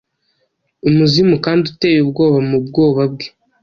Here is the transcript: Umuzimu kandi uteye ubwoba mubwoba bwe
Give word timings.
Umuzimu 0.87 1.35
kandi 1.45 1.63
uteye 1.71 1.97
ubwoba 2.01 2.37
mubwoba 2.49 3.01
bwe 3.13 3.27